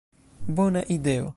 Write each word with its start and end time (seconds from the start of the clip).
Bona 0.59 0.83
ideo. 0.97 1.29